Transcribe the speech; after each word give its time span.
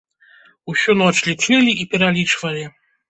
Усю 0.71 0.95
ноч 1.01 1.13
лічылі 1.29 1.71
і 1.85 1.89
пералічвалі. 1.93 2.65